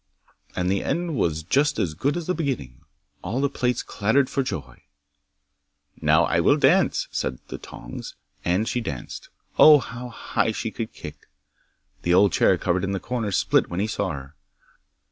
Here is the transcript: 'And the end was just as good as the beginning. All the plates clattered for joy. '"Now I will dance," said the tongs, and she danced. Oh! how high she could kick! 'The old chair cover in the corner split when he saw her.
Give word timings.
'And 0.55 0.67
the 0.71 0.83
end 0.83 1.15
was 1.15 1.43
just 1.43 1.77
as 1.77 1.93
good 1.93 2.17
as 2.17 2.25
the 2.25 2.33
beginning. 2.33 2.81
All 3.21 3.39
the 3.39 3.51
plates 3.51 3.83
clattered 3.83 4.31
for 4.31 4.41
joy. 4.41 4.81
'"Now 6.01 6.23
I 6.23 6.39
will 6.39 6.57
dance," 6.57 7.07
said 7.11 7.37
the 7.49 7.59
tongs, 7.59 8.15
and 8.43 8.67
she 8.67 8.81
danced. 8.81 9.29
Oh! 9.59 9.77
how 9.77 10.09
high 10.09 10.53
she 10.53 10.71
could 10.71 10.91
kick! 10.91 11.27
'The 12.01 12.15
old 12.15 12.31
chair 12.33 12.57
cover 12.57 12.81
in 12.81 12.93
the 12.93 12.99
corner 12.99 13.31
split 13.31 13.69
when 13.69 13.79
he 13.79 13.85
saw 13.85 14.09
her. 14.09 14.35